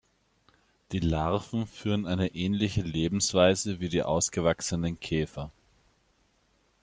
Die 0.93 0.99
Larven 0.99 1.67
führen 1.67 2.07
eine 2.07 2.33
ähnliche 2.33 2.81
Lebensweise 2.81 3.79
wie 3.79 3.89
die 3.89 4.01
ausgewachsenen 4.01 4.99
Käfer. 4.99 5.51